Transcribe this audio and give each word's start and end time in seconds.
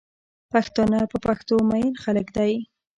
پښتانه 0.51 0.99
په 1.11 1.17
پښتو 1.25 1.55
مئین 1.69 1.93
خلک 2.03 2.27
دی 2.37 2.53